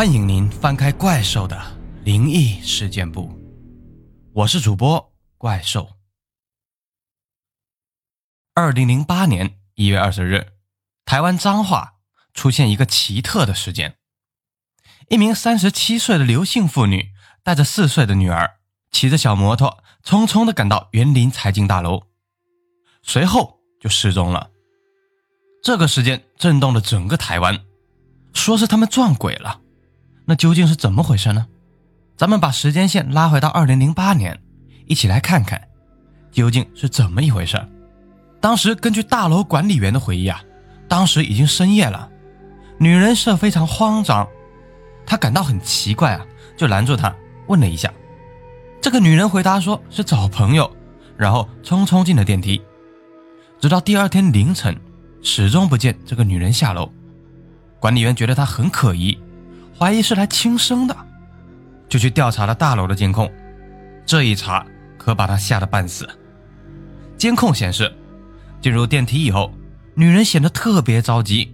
[0.00, 1.62] 欢迎您翻开怪兽的
[2.04, 3.38] 灵异事件簿，
[4.32, 5.90] 我是主播怪兽。
[8.54, 10.54] 二零零八年一月二十日，
[11.04, 11.96] 台湾彰化
[12.32, 13.98] 出现一个奇特的事件：
[15.10, 17.10] 一名三十七岁的刘姓妇女
[17.42, 18.52] 带着四岁的女儿，
[18.90, 22.04] 骑着小摩托，匆匆的赶到园林财经大楼，
[23.02, 24.50] 随后就失踪了。
[25.62, 27.62] 这个事件震动了整个台湾，
[28.32, 29.59] 说是他们撞鬼了。
[30.30, 31.44] 那究竟是怎么回事呢？
[32.16, 34.40] 咱们把时间线拉回到二零零八年，
[34.86, 35.60] 一起来看看
[36.30, 37.60] 究竟是怎么一回事。
[38.40, 40.40] 当时根据大楼管理员的回忆啊，
[40.86, 42.08] 当时已经深夜了，
[42.78, 44.24] 女人是非常慌张，
[45.04, 46.24] 她感到很奇怪啊，
[46.56, 47.12] 就拦住她
[47.48, 47.92] 问了一下。
[48.80, 50.70] 这个女人回答说是找朋友，
[51.16, 52.62] 然后匆匆进了电梯，
[53.58, 54.80] 直到第二天凌晨，
[55.22, 56.88] 始终不见这个女人下楼。
[57.80, 59.18] 管理员觉得她很可疑。
[59.80, 60.94] 怀疑是来轻生的，
[61.88, 63.32] 就去调查了大楼的监控。
[64.04, 64.66] 这一查
[64.98, 66.06] 可把他吓得半死。
[67.16, 67.90] 监控显示，
[68.60, 69.50] 进入电梯以后，
[69.94, 71.50] 女人显得特别着急。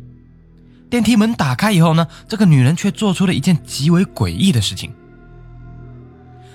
[0.91, 4.93] 电梯门打开以后呢，这个女人却做出了一件极为诡异的事情。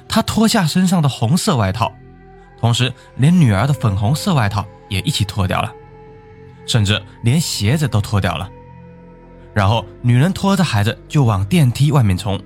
[0.09, 1.89] 她脱下身上的红色外套，
[2.59, 5.71] 同时连女儿的粉红色外套也一起脱掉了，
[6.67, 8.49] 甚至连鞋子都脱掉了。
[9.53, 12.41] 然后，女人拖着孩子就往电梯外面冲，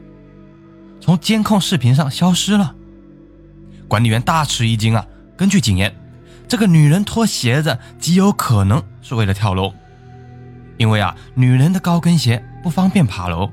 [1.00, 2.76] 从监控视频上消失了。
[3.88, 5.06] 管理员大吃一惊啊！
[5.38, 5.96] 根据经验，
[6.48, 9.72] 这个女人脱鞋子极有可能是为了跳楼，
[10.78, 13.52] 因为啊，女人的高跟鞋不方便爬楼。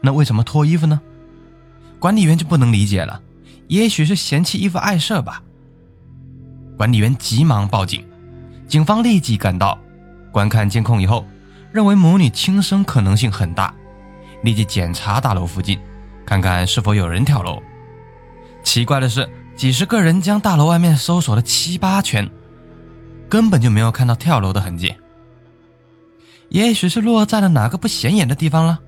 [0.00, 0.98] 那为什么脱衣服呢？
[1.98, 3.20] 管理员就不能理解了，
[3.66, 5.42] 也许是嫌弃衣服碍事吧。
[6.78, 8.06] 管理员急忙报警，
[8.66, 9.78] 警方立即赶到，
[10.32, 11.26] 观看监控以后。
[11.78, 13.72] 认为母女轻生可能性很大，
[14.42, 15.78] 立即检查大楼附近，
[16.26, 17.62] 看看是否有人跳楼。
[18.64, 22.28] 奇怪的是，几十个人将大楼外面搜索了七八圈，
[23.28, 24.92] 根本就没有看到跳楼的痕迹。
[26.48, 28.80] 也许是落在了哪个不显眼的地方了。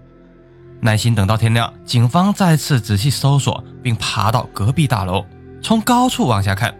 [0.80, 5.24] 耐心等到天亮，警方再次仔细搜索，并爬到隔壁大楼，
[5.62, 6.76] 从高处往下看，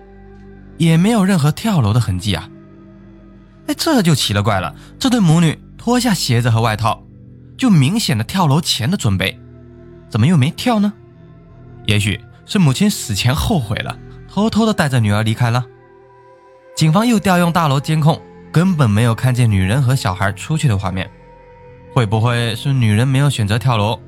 [0.77, 2.49] 也没有任何跳楼的痕迹啊！
[3.69, 5.57] 哎，这就奇了怪了，这对母女。
[5.81, 7.03] 脱下鞋子和外套，
[7.57, 9.41] 就明显的跳楼前的准备，
[10.11, 10.93] 怎么又没跳呢？
[11.87, 13.99] 也许是母亲死前后悔了，
[14.29, 15.65] 偷偷的带着女儿离开了。
[16.77, 18.21] 警方又调用大楼监控，
[18.53, 21.11] 根本没有看见女人和小孩出去的画面。
[21.95, 23.99] 会不会是女人没有选择跳楼，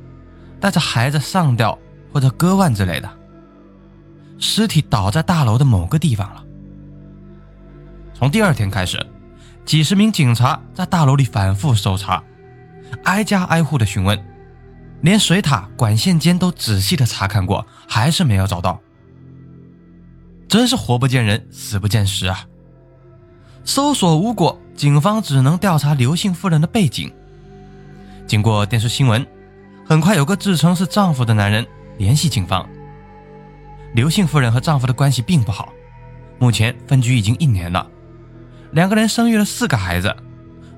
[0.60, 1.78] 带着孩子上吊
[2.12, 3.08] 或者割腕之类的？
[4.38, 6.44] 尸体倒在大楼的某个地方了。
[8.12, 9.02] 从第二天开始。
[9.64, 12.22] 几十名警察在大楼里反复搜查，
[13.04, 14.22] 挨家挨户的询问，
[15.00, 18.80] 连水塔、管线间都仔细的查看过，还是没有找到。
[20.48, 22.46] 真是活不见人，死不见尸啊！
[23.64, 27.10] 搜索无果，警方只能调查刘姓夫人的背景。
[28.26, 29.26] 经过电视新闻，
[29.86, 32.68] 很快有个自称是丈夫的男人联系警方。
[33.94, 35.72] 刘姓夫人和丈夫的关系并不好，
[36.38, 37.86] 目前分居已经一年了。
[38.72, 40.14] 两个人生育了四个孩子，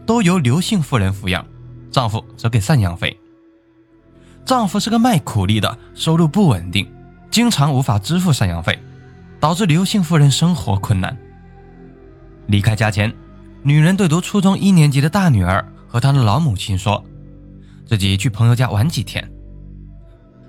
[0.04, 1.46] 都由刘姓妇人抚养，
[1.92, 3.16] 丈夫则给赡养费。
[4.44, 6.92] 丈夫是个卖苦力的，收入不稳定，
[7.30, 8.76] 经常无法支付赡养费，
[9.38, 11.16] 导致刘姓妇人生活困难。
[12.48, 13.14] 离开家前，
[13.62, 17.02] 女人对读初中一年级的大女儿和她的老母亲说，
[17.86, 19.26] 自己去朋友家玩几天，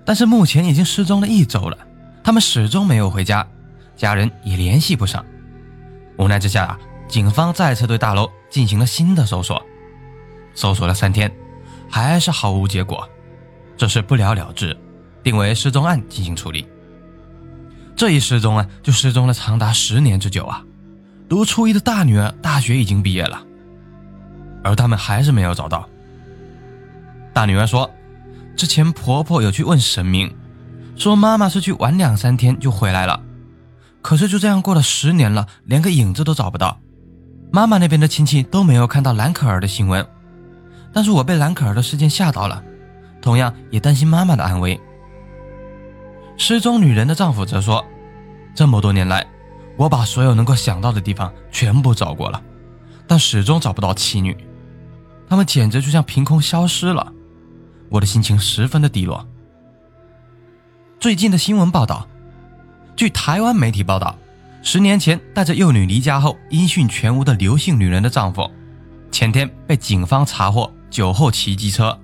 [0.03, 1.78] 但是目前已经失踪了一周了，
[2.23, 3.47] 他们始终没有回家，
[3.95, 5.23] 家人也联系不上。
[6.17, 6.75] 无奈之下。
[7.07, 9.63] 警方再次对大楼进行了新的搜索，
[10.53, 11.31] 搜索了三天，
[11.89, 13.07] 还是毫无结果，
[13.77, 14.75] 这是不了了之，
[15.23, 16.67] 定为失踪案进行处理。
[17.95, 20.63] 这一失踪啊，就失踪了长达十年之久啊！
[21.29, 23.41] 读初一的大女儿大学已经毕业了，
[24.63, 25.87] 而他们还是没有找到。
[27.34, 27.90] 大女儿说，
[28.58, 30.35] 之前婆婆有去问神明，
[30.97, 33.22] 说妈妈是去玩两三天就回来了，
[34.01, 36.79] 可是就这样过了十年了，连个影子都找不到。
[37.55, 40.05] 妈妈那边的亲戚都没有看到兰可儿的新闻，
[40.91, 42.61] 但是我被兰可儿的事件吓到了，
[43.22, 44.78] 同样也担心妈妈的安危。
[46.35, 47.81] 失踪女人的丈夫则说
[48.53, 49.25] ：“这么多年来，
[49.78, 52.43] 我把所有能够想到的地方全部找过了，
[53.07, 54.35] 但始终找不到妻女，
[55.29, 57.09] 他们简直就像凭空消失了，
[57.87, 59.25] 我的心情十分的低落。”
[60.99, 62.05] 最近的新闻报道，
[62.97, 64.13] 据台湾媒体报道。
[64.67, 68.50] 十年前带着幼女离家后音讯全无的刘姓女人的丈夫，
[69.12, 71.96] 前天被警方查获酒后骑机车。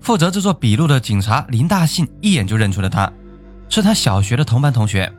[0.00, 3.12] 负责制作笔录的警察林大信一眼就认出了他，
[3.68, 5.12] 是他小学的同班同学，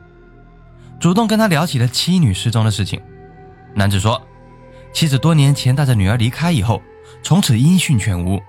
[0.98, 2.98] 主动跟他聊起了妻女失踪的事情。
[3.74, 4.20] 男子说，
[4.94, 6.80] 妻子多年前带着女儿离开以后，
[7.22, 8.40] 从此音讯全无。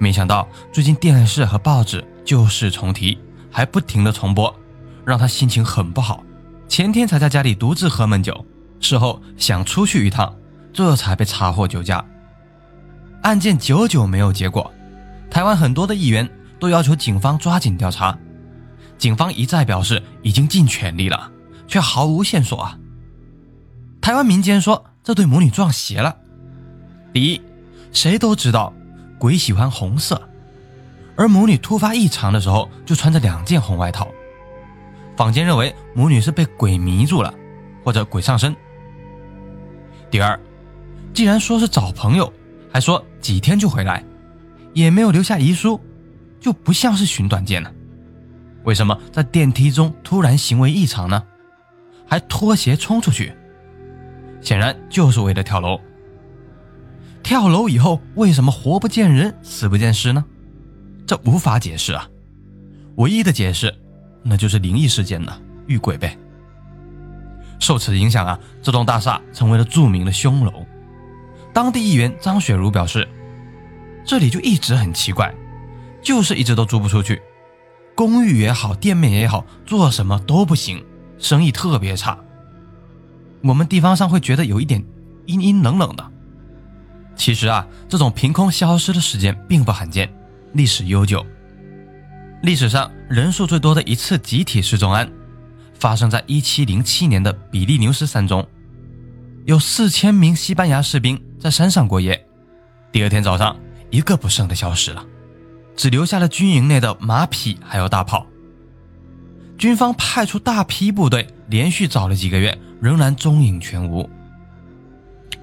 [0.00, 3.18] 没想到最近电视和报纸旧事重提，
[3.50, 4.52] 还不停的重播，
[5.04, 6.24] 让他心情很不好。
[6.72, 8.46] 前天才在家里独自喝闷酒，
[8.80, 10.34] 事后想出去一趟，
[10.72, 12.02] 这才被查获酒驾。
[13.24, 14.72] 案件久久没有结果，
[15.30, 16.26] 台湾很多的议员
[16.58, 18.18] 都要求警方抓紧调查，
[18.96, 21.30] 警方一再表示已经尽全力了，
[21.68, 22.78] 却毫无线索啊。
[24.00, 26.16] 台湾民间说这对母女撞邪了。
[27.12, 27.42] 第一，
[27.92, 28.72] 谁都知道。
[29.18, 30.18] 鬼喜欢红色，
[31.16, 34.08] 而母女突发异常的时候就穿着两件红外套。
[35.22, 37.32] 坊间认为母女是被鬼迷住了，
[37.84, 38.56] 或者鬼上身。
[40.10, 40.36] 第二，
[41.14, 42.32] 既然说是找朋友，
[42.72, 44.04] 还说几天就回来，
[44.74, 45.80] 也没有留下遗书，
[46.40, 47.72] 就不像是寻短见了。
[48.64, 51.22] 为什么在电梯中突然行为异常呢？
[52.04, 53.32] 还脱鞋冲出去，
[54.40, 55.78] 显然就是为了跳楼。
[57.22, 60.24] 跳楼以后为什么活不见人，死不见尸呢？
[61.06, 62.08] 这无法解释啊！
[62.96, 63.72] 唯一的解释，
[64.22, 66.16] 那就是灵异事件了，遇鬼呗。
[67.58, 70.52] 受此影响啊，这栋大厦成为了著名的凶楼。
[71.52, 73.06] 当地议员张雪茹表示，
[74.04, 75.32] 这里就一直很奇怪，
[76.02, 77.20] 就是一直都租不出去，
[77.94, 80.84] 公寓也好，店面也好，做什么都不行，
[81.18, 82.18] 生意特别差。
[83.44, 84.84] 我们地方上会觉得有一点
[85.26, 86.10] 阴阴冷冷的。
[87.14, 90.12] 其实啊，这种凭空消失的事件并不罕见，
[90.52, 91.24] 历史悠久。
[92.42, 95.08] 历史上人数最多的一次集体失踪案，
[95.74, 98.44] 发生在1707年的比利牛斯山中，
[99.44, 102.26] 有四千名西班牙士兵在山上过夜，
[102.90, 103.56] 第二天早上
[103.90, 105.04] 一个不剩的消失了，
[105.76, 108.26] 只留下了军营内的马匹还有大炮。
[109.56, 114.08] 军方派出大批部队，连续找了几个月，仍然踪影全无。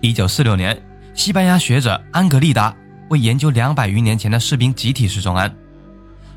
[0.02, 0.86] 1946年。
[1.16, 2.74] 西班牙学者安格丽达
[3.10, 5.54] 为研究两百余年前的士兵集体失踪案，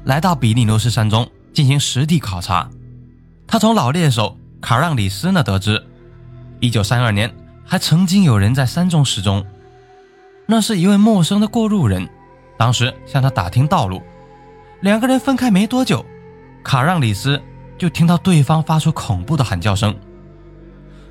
[0.05, 2.69] 来到比利牛斯山中进行实地考察。
[3.47, 5.85] 他从老猎手卡让里斯那得知
[6.61, 7.35] ，1932年
[7.65, 9.45] 还曾经有人在山中失踪，
[10.47, 12.09] 那是一位陌生的过路人，
[12.57, 14.03] 当时向他打听道路。
[14.81, 16.05] 两个人分开没多久，
[16.65, 17.41] 卡让里斯
[17.79, 19.95] 就听到对方发出恐怖的喊叫声。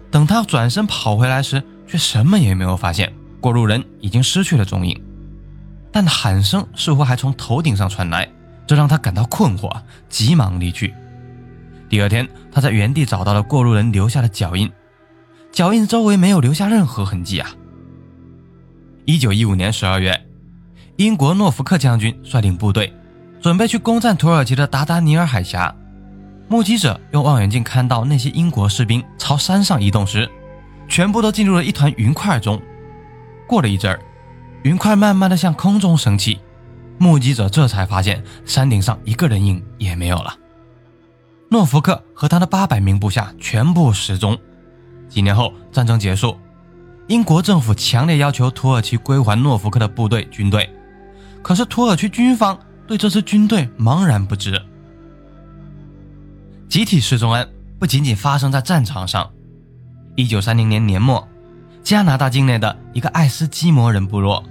[0.10, 3.14] 等他转身跑回来时，却什么也没有发现。
[3.40, 5.02] 过路人已经失去了踪影，
[5.92, 8.30] 但喊声似乎还从头顶上传来，
[8.68, 9.70] 这让他感到困惑，
[10.10, 10.94] 急忙离去。
[11.90, 14.72] 第二天，他在原地找到了过路人留下的脚印，
[15.52, 17.50] 脚印周围没有留下任何痕迹啊。
[19.06, 20.18] 一九一五年十二月，
[20.96, 22.94] 英国诺福克将军率领部队
[23.42, 25.76] 准备去攻占土耳其的达达尼尔海峡，
[26.48, 30.30] 目击者用望远镜看到那些英国士兵朝山上移动时，
[30.88, 32.62] 全部都进入了一团云块中。
[33.48, 34.00] 过了一阵儿，
[34.64, 36.40] 云块慢慢的向空中升起，
[37.02, 40.38] 目击者这才发现山顶上一个人影也没有了。
[41.50, 44.38] 诺福克和他的八百名部下全部失踪。
[45.10, 46.38] 几年后，战争结束，
[47.08, 50.70] 英国政府强烈要求土耳其归还诺福克的部队军队，
[51.42, 52.56] 可是土耳其军方
[52.86, 54.62] 对这支军队茫然不知。
[56.70, 59.28] 集体失踪案不仅仅发生在战场上，
[60.16, 61.28] 一九三零年年末。
[61.84, 64.44] 加拿大境内的一个爱斯基摩人部落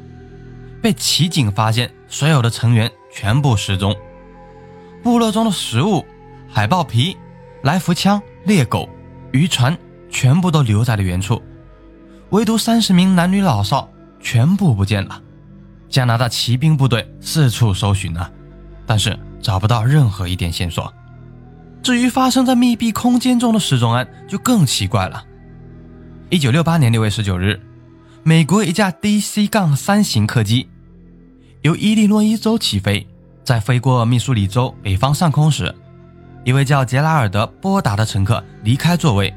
[0.83, 3.97] 被骑警发现，所有的成员全部失踪。
[5.03, 6.05] 部落中的食物、
[6.47, 7.17] 海豹皮、
[7.63, 8.87] 来福枪、猎狗、
[9.33, 9.75] 渔船
[10.11, 11.41] 全部都留在了原处，
[12.31, 13.89] 唯独三十名男女老少
[14.21, 15.23] 全部不见了。
[15.89, 18.31] 加拿大骑兵部队四处搜寻啊，
[18.85, 20.93] 但是找不到任何一点线索。
[21.83, 25.25] 至于发生在密闭空间中的失踪案，就更奇怪了。
[26.29, 27.59] 一九六八年六月十九日，
[28.23, 30.69] 美国一架 DC- 杠三型客机
[31.63, 33.07] 由伊利诺伊州起飞，
[33.45, 35.75] 在飞过密苏里州北方上空时，
[36.43, 39.35] 一位叫杰拉尔德·波达的乘客离开座位，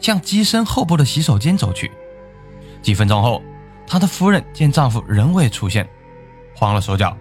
[0.00, 1.88] 向机身后部的洗手间走去。
[2.82, 3.40] 几分钟后，
[3.86, 5.88] 他的夫人见丈夫仍未出现，
[6.56, 7.16] 慌了手脚，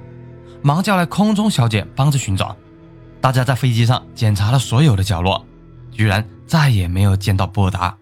[0.64, 2.58] 忙叫来空中小姐帮着寻找。
[3.20, 5.46] 大家在飞机上检查了所有的角落，
[5.92, 7.96] 居然再也没有见到波达。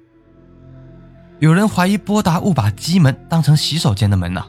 [1.40, 4.48] 有人怀疑波达误把机门当成洗手间的门了。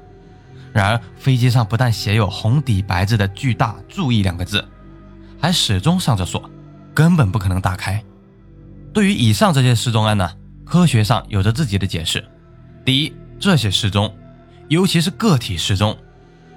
[0.72, 4.64] 然而，飞机上不但写有红底白字的巨大“注意”两个字，
[5.40, 6.48] 还始终上着锁，
[6.94, 8.02] 根本不可能打开。
[8.92, 10.30] 对于以上这些失踪案呢，
[10.64, 12.24] 科学上有着自己的解释。
[12.84, 14.14] 第一，这些失踪，
[14.68, 15.96] 尤其是个体失踪，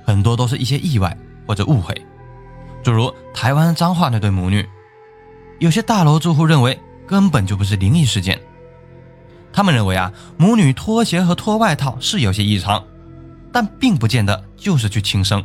[0.06, 1.18] 很多都是一些意外
[1.48, 2.00] 或者误会，
[2.84, 4.68] 诸如台湾彰化那对母女，
[5.60, 8.40] 有些大楼住户认为根本就不是灵异事件。
[9.52, 12.84] 他们认为啊，母女脱鞋和脱外套是有些异常，
[13.54, 15.42] 但并不见得就是去轻生。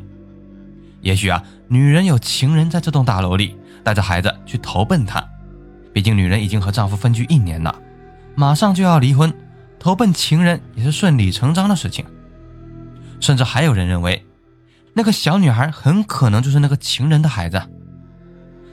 [1.01, 5.25] 也许啊，女人有情人在这栋大楼里带着孩子去投奔他，
[5.93, 7.81] 毕竟女人已经和丈夫分居一年了，
[8.35, 9.33] 马上就要离婚，
[9.79, 12.05] 投奔情人也是顺理成章的事情。
[13.21, 14.25] 甚至还有人认为。
[14.95, 17.63] 那个小女孩很可能就是那个情人的孩子。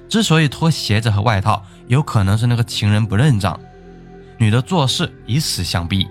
[0.10, 3.60] 之所以脱鞋子和外套，有可能是那个情人不认账，
[4.40, 6.08] 女的做事以死相逼，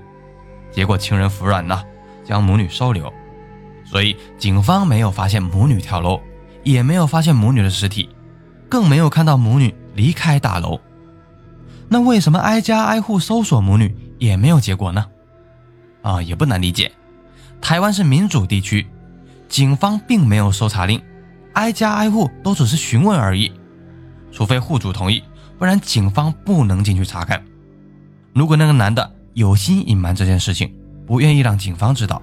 [0.70, 1.84] 结果情人服软了，
[2.24, 3.12] 将母女收留。
[3.84, 6.20] 所以警方没有发现母女跳楼，
[6.62, 8.08] 也没有发现母女的尸体，
[8.68, 10.80] 更没有看到母女离开大楼。
[11.88, 15.04] 那为什么挨家挨户搜索母女也没有结果呢？
[16.02, 16.90] 啊，也不难理解，
[17.60, 18.86] 台湾是民主地区。
[19.46, 21.00] 警方并没有搜查令，
[21.52, 23.52] 挨家挨户都只是询问而已，
[24.32, 25.22] 除非户主同意，
[25.58, 27.40] 不然警方不能进去查看。
[28.32, 30.74] 如果那个男的有心隐瞒这件事情，
[31.06, 32.20] 不愿意让警方知道，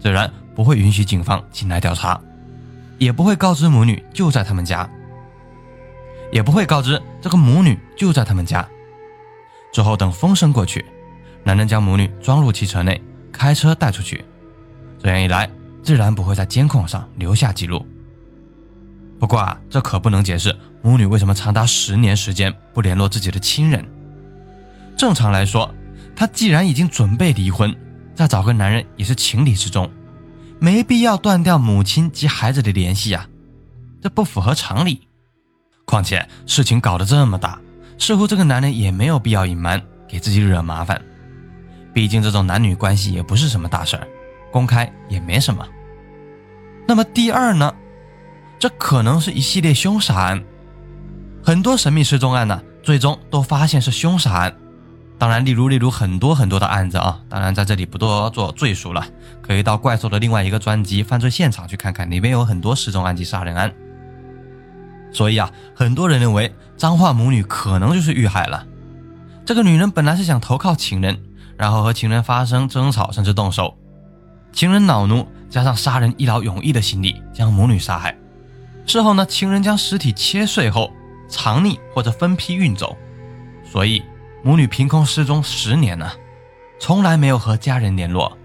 [0.00, 2.20] 自然不会允许警方进来调查，
[2.98, 4.88] 也不会告知母女就在他们家，
[6.32, 8.66] 也不会告知这个母女就在他们家。
[9.72, 10.84] 之后等风声过去，
[11.44, 14.24] 男人将母女装入汽车内，开车带出去，
[14.98, 15.48] 这样一来。
[15.82, 17.86] 自然不会在监控上留下记录。
[19.20, 23.86] 不过啊，这可不能解释母女为什么长达十年时间不联络自己的亲人。
[24.96, 25.72] 正常来说，
[26.16, 27.72] 她既然已经准备离婚，
[28.16, 29.88] 再找个男人也是情理之中，
[30.58, 33.28] 没必要断掉母亲及孩子的联系啊，
[34.02, 35.06] 这不符合常理。
[35.84, 37.60] 况且事情搞得这么大，
[37.98, 41.00] 似乎这个男人也没有必要隐瞒，给自己惹麻烦。
[41.92, 44.08] 毕竟这种男女关系也不是什么大事儿，
[44.50, 45.66] 公开也没什么。
[46.88, 47.72] 那么第二呢？
[48.58, 50.42] 这可能是一系列凶杀案，
[51.44, 54.56] 很多神秘失踪案呢，最终都发现是凶杀案。
[55.18, 59.06] 当然，例如例如很多很多的案子啊，当然在这里不多做赘述了，
[59.40, 63.72] 可以到怪兽的另外一个专辑《犯罪现场》去看看，里面有很多失踪案及杀人案。
[65.12, 68.66] 所以啊，很多人认为脏话母女可能就是遇害了。
[69.44, 71.18] 这个女人本来是想投靠情人，
[71.56, 73.76] 然后和情人发生争吵，甚至动手，
[74.52, 75.26] 情人恼怒。
[75.48, 78.14] 加上杀人一劳永逸的心理，将母女杀害。
[78.84, 80.90] 事后呢，情人将尸体切碎后
[81.28, 82.96] 藏匿或者分批运走，
[83.64, 84.02] 所以
[84.46, 86.08] 母女凭空失踪十年呢，
[86.78, 88.38] 从来没有和家人联络。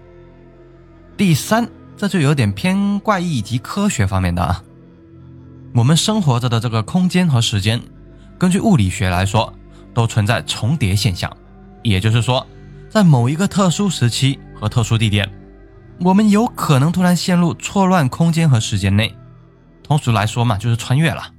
[1.16, 4.64] 第三，这就有点偏怪异以及科学方面的啊。
[5.72, 7.80] 我们生活着的这个空间和时间，
[8.36, 9.54] 根据物理学来说，
[9.94, 11.30] 都存在重叠现象，
[11.84, 12.44] 也就是说，
[12.90, 15.32] 在某一个特殊时期和特殊地点。
[16.00, 19.14] 我们有可能突然陷入错乱空间和时间内，
[19.84, 21.32] 通俗来说嘛，就是穿越了。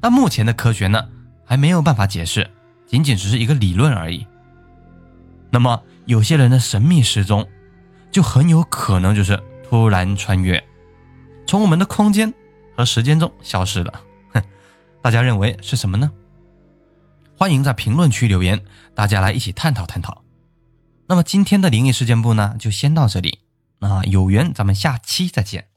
[0.00, 1.04] 但目前的科学呢，
[1.44, 2.48] 还没有办法解释，
[2.92, 4.26] 仅仅只是一个理论而已。
[5.50, 7.48] 那么，有些人的神秘失踪，
[8.10, 10.62] 就很有可能就是突然穿越，
[11.46, 12.34] 从我们的空间
[12.76, 14.00] 和时间中消失了。
[14.34, 14.42] 哼，
[15.00, 16.12] 大家认为是什么呢？
[17.38, 18.62] 欢迎在评论区留言，
[18.94, 20.22] 大家来一起探讨探讨。
[21.06, 23.38] 那么今天的灵异事件部呢，就先到这里。
[23.78, 25.71] 那有缘，咱们下期再见。